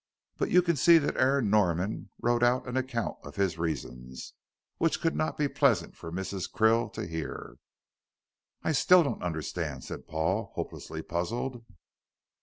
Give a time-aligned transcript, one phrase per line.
[0.37, 4.33] But you can see that Aaron Norman wrote out an account of his reasons,
[4.79, 6.51] which could not be pleasant for Mrs.
[6.51, 7.57] Krill to hear."
[8.63, 11.63] "I still don't understand," said Paul, hopelessly puzzled.